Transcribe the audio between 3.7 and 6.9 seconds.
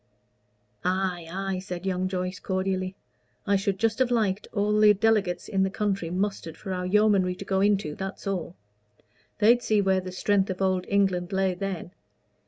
just have liked all the delegates in the country mustered for our